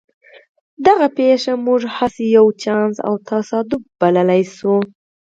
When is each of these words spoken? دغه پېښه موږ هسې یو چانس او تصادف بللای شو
دغه 0.85 1.07
پېښه 1.17 1.53
موږ 1.65 1.81
هسې 1.97 2.25
یو 2.37 2.47
چانس 2.63 2.95
او 3.07 3.13
تصادف 3.29 3.81
بللای 3.99 4.41
شو 4.55 4.75